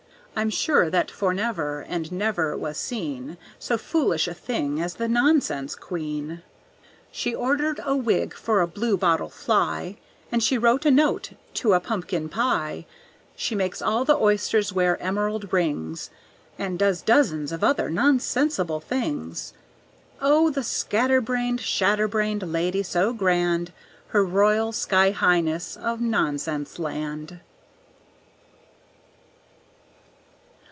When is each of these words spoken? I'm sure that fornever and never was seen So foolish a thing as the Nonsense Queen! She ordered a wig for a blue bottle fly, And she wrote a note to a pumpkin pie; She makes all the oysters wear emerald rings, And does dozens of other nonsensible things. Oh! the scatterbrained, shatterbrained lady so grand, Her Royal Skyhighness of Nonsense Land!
I'm 0.33 0.49
sure 0.49 0.89
that 0.89 1.11
fornever 1.11 1.81
and 1.87 2.09
never 2.09 2.55
was 2.57 2.77
seen 2.77 3.35
So 3.59 3.77
foolish 3.77 4.29
a 4.29 4.33
thing 4.33 4.81
as 4.81 4.95
the 4.95 5.09
Nonsense 5.09 5.75
Queen! 5.75 6.41
She 7.11 7.35
ordered 7.35 7.81
a 7.83 7.97
wig 7.97 8.33
for 8.33 8.61
a 8.61 8.67
blue 8.67 8.95
bottle 8.95 9.27
fly, 9.29 9.97
And 10.31 10.41
she 10.41 10.57
wrote 10.57 10.85
a 10.85 10.89
note 10.89 11.31
to 11.55 11.73
a 11.73 11.81
pumpkin 11.81 12.29
pie; 12.29 12.85
She 13.35 13.55
makes 13.55 13.81
all 13.81 14.05
the 14.05 14.15
oysters 14.17 14.71
wear 14.71 14.99
emerald 15.01 15.51
rings, 15.51 16.09
And 16.57 16.79
does 16.79 17.01
dozens 17.01 17.51
of 17.51 17.61
other 17.61 17.89
nonsensible 17.89 18.79
things. 18.79 19.53
Oh! 20.21 20.49
the 20.49 20.63
scatterbrained, 20.63 21.59
shatterbrained 21.59 22.49
lady 22.51 22.83
so 22.83 23.11
grand, 23.11 23.73
Her 24.07 24.23
Royal 24.25 24.71
Skyhighness 24.71 25.75
of 25.75 25.99
Nonsense 25.99 26.79
Land! 26.79 27.41